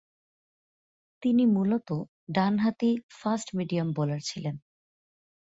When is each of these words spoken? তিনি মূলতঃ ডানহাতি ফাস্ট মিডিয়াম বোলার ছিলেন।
তিনি 1.23 1.43
মূলতঃ 1.45 1.97
ডানহাতি 2.31 2.91
ফাস্ট 3.19 3.47
মিডিয়াম 3.55 3.87
বোলার 3.91 4.21
ছিলেন। 4.21 4.55